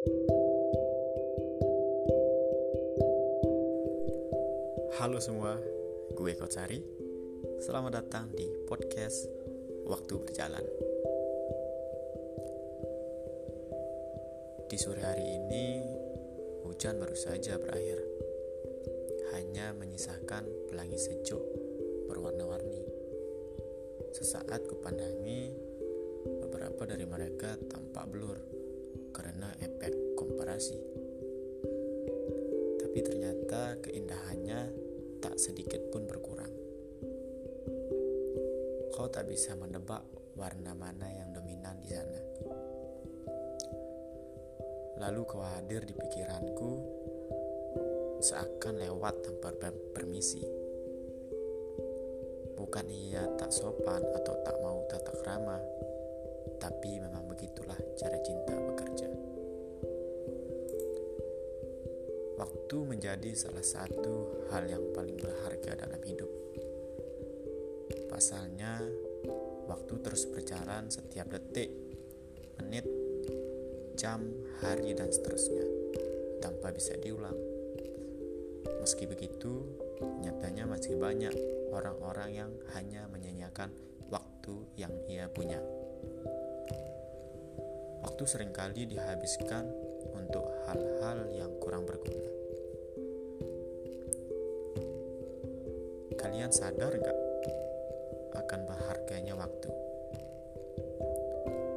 [0.00, 0.16] Halo
[5.20, 5.60] semua,
[6.16, 6.80] gue Kotsari.
[7.60, 9.28] Selamat datang di podcast
[9.84, 10.64] Waktu Berjalan.
[14.72, 15.84] Di sore hari ini,
[16.64, 18.00] hujan baru saja berakhir.
[19.36, 21.44] Hanya menyisakan pelangi sejuk
[22.08, 22.88] berwarna-warni.
[24.16, 25.52] Sesaat kupandangi,
[26.40, 28.60] beberapa dari mereka tampak blur
[29.40, 30.76] karena efek komparasi
[32.76, 34.68] tapi ternyata keindahannya
[35.16, 36.52] tak sedikit pun berkurang.
[38.92, 40.04] Kau tak bisa menebak
[40.36, 42.20] warna mana yang dominan di sana.
[45.00, 46.70] Lalu kau hadir di pikiranku
[48.20, 49.56] seakan lewat tanpa
[49.96, 50.44] permisi.
[52.60, 55.56] Bukan ia tak sopan atau tak mau tata krama,
[56.60, 58.49] tapi memang begitulah cara cinta
[62.40, 66.32] Waktu menjadi salah satu hal yang paling berharga dalam hidup.
[68.08, 68.80] Pasalnya,
[69.68, 71.68] waktu terus berjalan setiap detik,
[72.56, 72.88] menit,
[73.92, 74.24] jam,
[74.64, 75.68] hari, dan seterusnya,
[76.40, 77.36] tanpa bisa diulang.
[78.80, 79.60] Meski begitu,
[80.24, 81.36] nyatanya masih banyak
[81.76, 83.68] orang-orang yang hanya menyanyiakan
[84.08, 85.60] waktu yang ia punya.
[88.00, 89.68] Waktu sering kali dihabiskan
[90.20, 92.28] untuk hal-hal yang kurang berguna.
[96.20, 97.18] Kalian sadar gak
[98.36, 99.70] akan berharganya waktu?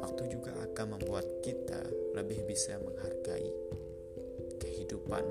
[0.00, 1.84] Waktu juga akan membuat kita
[2.16, 3.52] lebih bisa menghargai
[4.58, 5.24] kehidupan.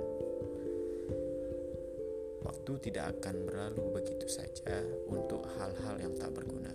[2.46, 6.72] Waktu tidak akan berlalu begitu saja untuk hal-hal yang tak berguna.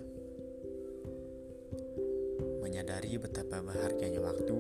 [2.60, 4.58] Menyadari betapa berharganya waktu,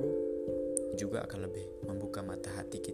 [0.94, 2.93] juga akan lebih membuka mata hati kita